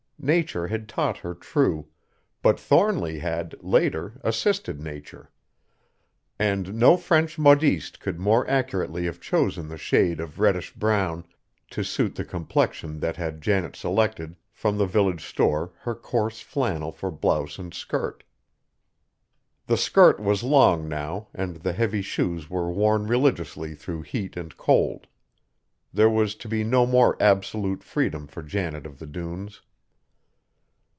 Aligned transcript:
Nature 0.23 0.67
had 0.67 0.87
taught 0.87 1.17
her 1.17 1.33
true, 1.33 1.87
but 2.43 2.59
Thornly 2.59 3.17
had, 3.17 3.55
later, 3.59 4.19
assisted 4.23 4.79
Nature; 4.79 5.31
and 6.37 6.75
no 6.75 6.95
French 6.95 7.39
modiste 7.39 7.99
could 7.99 8.19
more 8.19 8.47
accurately 8.47 9.05
have 9.05 9.19
chosen 9.19 9.67
the 9.67 9.79
shade 9.79 10.19
of 10.19 10.39
reddish 10.39 10.75
brown 10.75 11.25
to 11.71 11.83
suit 11.83 12.13
the 12.13 12.23
complexion 12.23 12.99
than 12.99 13.15
had 13.15 13.41
Janet 13.41 13.75
selected, 13.75 14.35
from 14.51 14.77
the 14.77 14.85
village 14.85 15.25
store, 15.25 15.73
her 15.79 15.95
coarse 15.95 16.39
flannel 16.39 16.91
for 16.91 17.09
blouse 17.09 17.57
and 17.57 17.73
skirt. 17.73 18.23
The 19.65 19.75
skirt 19.75 20.19
was 20.19 20.43
long 20.43 20.87
now, 20.87 21.29
and 21.33 21.55
the 21.55 21.73
heavy 21.73 22.03
shoes 22.03 22.47
were 22.47 22.69
worn 22.71 23.07
religiously 23.07 23.73
through 23.73 24.03
heat 24.03 24.37
and 24.37 24.55
cold. 24.55 25.07
There 25.91 26.11
was 26.11 26.35
to 26.35 26.47
be 26.47 26.63
no 26.63 26.85
more 26.85 27.17
absolute 27.19 27.83
freedom 27.83 28.27
for 28.27 28.43
Janet 28.43 28.85
of 28.85 28.99
the 28.99 29.07
Dunes. 29.07 29.63